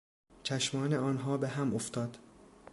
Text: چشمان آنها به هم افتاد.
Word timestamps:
چشمان 0.43 0.93
آنها 0.93 1.37
به 1.37 1.47
هم 1.47 1.75
افتاد. 1.75 2.17